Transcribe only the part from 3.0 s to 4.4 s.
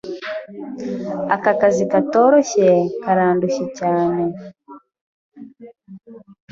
karandushye cyane.